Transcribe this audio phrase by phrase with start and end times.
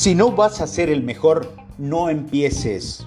[0.00, 3.06] Si no vas a ser el mejor, no empieces.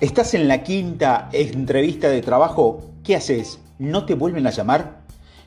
[0.00, 2.80] ¿Estás en la quinta entrevista de trabajo?
[3.02, 3.58] ¿Qué haces?
[3.78, 5.02] ¿No te vuelven a llamar?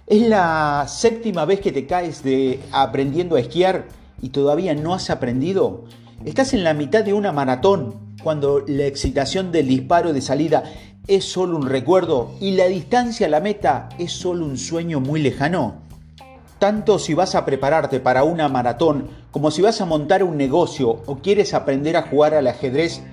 [0.06, 3.88] ¿Es la séptima vez que te caes de aprendiendo a esquiar
[4.22, 5.86] y todavía no has aprendido?
[6.26, 10.64] ¿Estás en la mitad de una maratón cuando la excitación del disparo de salida
[11.08, 15.22] es solo un recuerdo y la distancia a la meta es solo un sueño muy
[15.22, 15.87] lejano?
[16.60, 21.04] Tanto si vas a prepararte para una maratón como si vas a montar un negocio
[21.06, 23.04] o quieres aprender a jugar al ajedrez,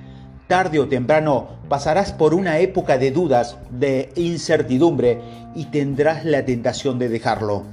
[0.48, 5.20] tarde o temprano pasarás por una época de dudas, de incertidumbre
[5.54, 7.64] y tendrás la tentación de dejarlo.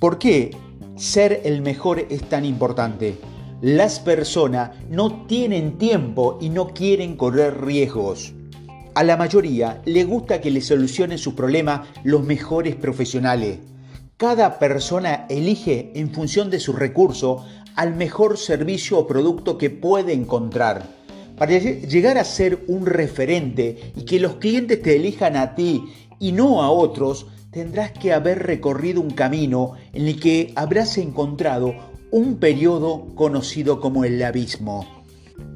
[0.00, 0.56] ¿Por qué
[0.96, 3.16] ser el mejor es tan importante?
[3.60, 8.32] Las personas no tienen tiempo y no quieren correr riesgos.
[8.96, 13.69] A la mayoría le gusta que le solucionen sus problemas los mejores profesionales
[14.20, 20.12] cada persona elige en función de su recurso al mejor servicio o producto que puede
[20.12, 20.86] encontrar.
[21.38, 25.84] Para llegar a ser un referente y que los clientes te elijan a ti
[26.18, 31.74] y no a otros, tendrás que haber recorrido un camino en el que habrás encontrado
[32.10, 34.86] un periodo conocido como el abismo.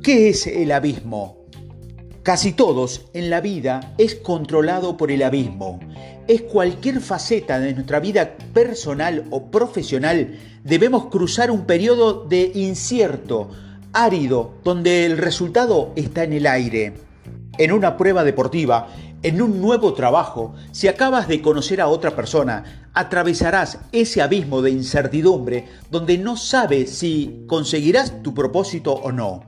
[0.03, 1.44] ¿Qué es el abismo?
[2.25, 5.79] Casi todos en la vida es controlado por el abismo.
[6.27, 13.51] Es cualquier faceta de nuestra vida personal o profesional debemos cruzar un periodo de incierto,
[13.93, 16.95] árido, donde el resultado está en el aire.
[17.59, 18.89] En una prueba deportiva,
[19.23, 24.71] en un nuevo trabajo, si acabas de conocer a otra persona, atravesarás ese abismo de
[24.71, 29.45] incertidumbre donde no sabes si conseguirás tu propósito o no.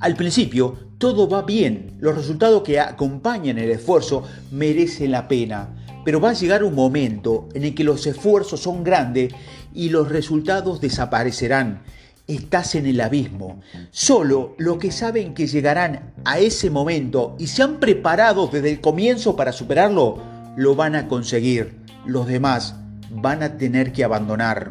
[0.00, 6.20] Al principio todo va bien, los resultados que acompañan el esfuerzo merecen la pena, pero
[6.20, 9.34] va a llegar un momento en el que los esfuerzos son grandes
[9.74, 11.82] y los resultados desaparecerán.
[12.26, 13.60] Estás en el abismo.
[13.90, 18.80] Solo los que saben que llegarán a ese momento y se han preparado desde el
[18.80, 20.18] comienzo para superarlo,
[20.56, 21.76] lo van a conseguir.
[22.06, 22.74] Los demás
[23.10, 24.70] van a tener que abandonar.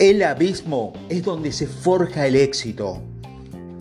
[0.00, 3.00] El abismo es donde se forja el éxito.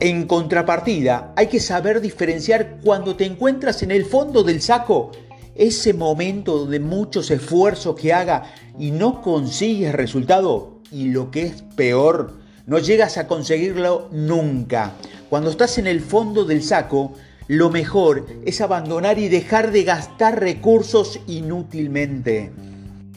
[0.02, 5.12] En contrapartida, hay que saber diferenciar cuando te encuentras en el fondo del saco,
[5.56, 8.44] ese momento de muchos esfuerzos que haga
[8.80, 14.94] y no consigues resultado, y lo que es peor, no llegas a conseguirlo nunca.
[15.30, 17.12] Cuando estás en el fondo del saco,
[17.48, 22.54] lo mejor es abandonar y dejar de gastar recursos inútilmente.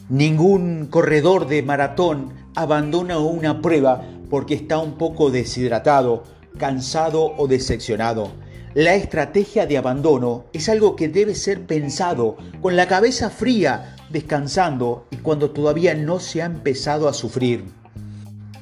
[0.09, 6.25] Ningún corredor de maratón abandona una prueba porque está un poco deshidratado
[6.59, 8.31] cansado o decepcionado.
[8.75, 15.07] La estrategia de abandono es algo que debe ser pensado con la cabeza fría, descansando
[15.11, 17.65] y cuando todavía no se ha empezado a sufrir.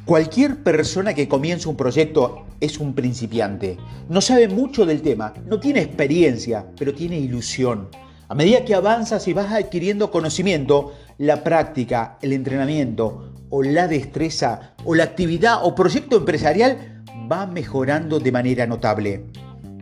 [0.04, 3.76] Cualquier persona que comienza un proyecto es un principiante.
[4.08, 7.88] No sabe mucho del tema, no tiene experiencia, pero tiene ilusión.
[8.28, 14.74] A medida que avanzas y vas adquiriendo conocimiento, la práctica, el entrenamiento o la destreza
[14.84, 16.89] o la actividad o proyecto empresarial
[17.30, 19.24] va mejorando de manera notable.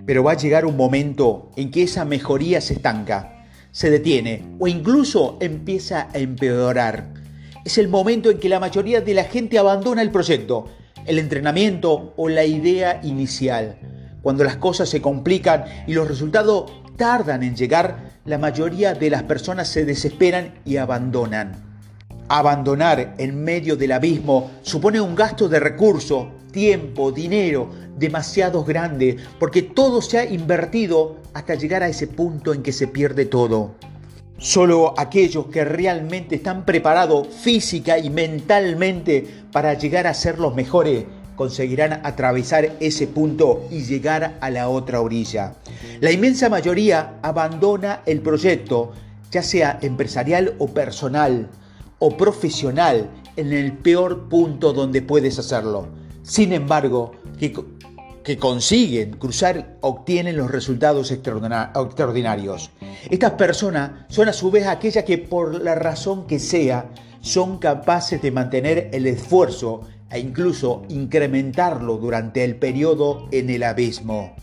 [0.06, 4.66] Pero va a llegar un momento en que esa mejoría se estanca, se detiene o
[4.68, 7.14] incluso empieza a empeorar.
[7.64, 10.66] Es el momento en que la mayoría de la gente abandona el proyecto,
[11.06, 13.78] el entrenamiento o la idea inicial.
[14.22, 19.22] Cuando las cosas se complican y los resultados tardan en llegar, la mayoría de las
[19.22, 21.52] personas se desesperan y abandonan.
[22.28, 26.26] Abandonar en medio del abismo supone un gasto de recursos,
[26.58, 32.64] tiempo, dinero demasiado grande, porque todo se ha invertido hasta llegar a ese punto en
[32.64, 33.76] que se pierde todo.
[34.38, 41.04] Solo aquellos que realmente están preparados física y mentalmente para llegar a ser los mejores
[41.36, 45.54] conseguirán atravesar ese punto y llegar a la otra orilla.
[46.00, 48.94] La inmensa mayoría abandona el proyecto,
[49.30, 51.46] ya sea empresarial o personal
[52.00, 55.86] o profesional, en el peor punto donde puedes hacerlo
[56.28, 62.70] sin embargo, que, consiguen cruzar, obtienen los resultados extraordinarios.
[63.08, 66.90] Estas personas son a su vez aquellas que por la razón que sea
[67.22, 69.80] son capaces de mantener el esfuerzo
[70.10, 74.36] e incluso incrementarlo durante el periodo en el abismo.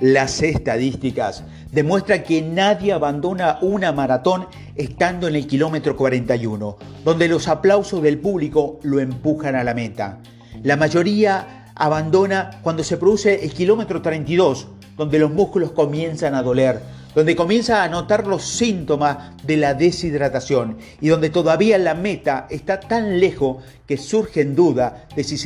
[0.00, 4.46] Las estadísticas demuestran que nadie abandona una maratón
[4.76, 10.20] estando en el kilómetro 41, donde los aplausos del público lo empujan a la meta.
[10.64, 14.66] La mayoría abandona cuando se produce el kilómetro 32,
[14.96, 16.80] donde los músculos comienzan a doler,
[17.14, 22.80] donde comienza a notar los síntomas de la deshidratación y donde todavía la meta está
[22.80, 25.38] tan lejos que surge en duda de si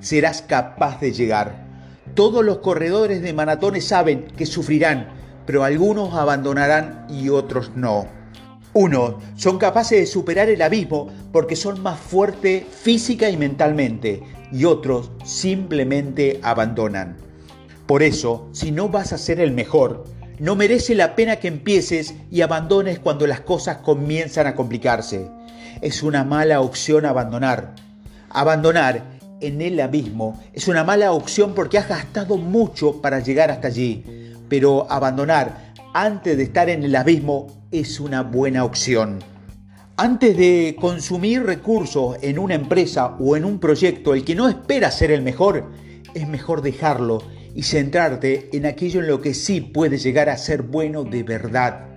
[0.00, 1.66] serás capaz de llegar.
[2.14, 5.08] Todos los corredores de maratones saben que sufrirán,
[5.46, 8.06] pero algunos abandonarán y otros no.
[8.74, 14.22] Unos son capaces de superar el abismo porque son más fuertes física y mentalmente
[14.52, 17.16] y otros simplemente abandonan.
[17.86, 20.04] Por eso, si no vas a ser el mejor,
[20.38, 25.28] no merece la pena que empieces y abandones cuando las cosas comienzan a complicarse.
[25.80, 27.74] Es una mala opción abandonar.
[28.30, 33.68] Abandonar en el abismo es una mala opción porque has gastado mucho para llegar hasta
[33.68, 34.04] allí.
[34.48, 39.18] Pero abandonar antes de estar en el abismo es una buena opción.
[40.00, 44.92] Antes de consumir recursos en una empresa o en un proyecto, el que no espera
[44.92, 45.72] ser el mejor,
[46.14, 47.20] es mejor dejarlo
[47.56, 51.88] y centrarte en aquello en lo que sí puede llegar a ser bueno de verdad.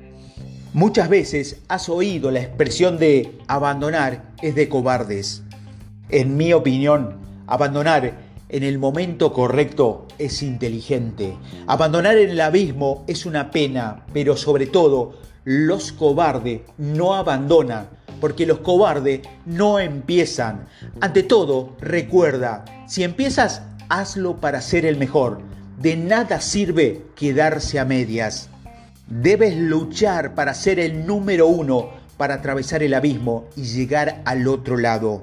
[0.73, 5.43] Muchas veces has oído la expresión de abandonar es de cobardes.
[6.09, 8.17] En mi opinión, abandonar
[8.49, 11.37] en el momento correcto es inteligente.
[11.67, 17.89] Abandonar el abismo es una pena, pero sobre todo, los cobardes no abandonan,
[18.19, 20.67] porque los cobardes no empiezan.
[21.01, 25.41] Ante todo, recuerda, si empiezas hazlo para ser el mejor.
[25.77, 28.49] De nada sirve quedarse a medias.
[29.07, 34.77] Debes luchar para ser el número uno, para atravesar el abismo y llegar al otro
[34.77, 35.21] lado.